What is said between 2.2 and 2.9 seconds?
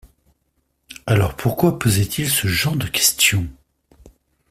ce genre de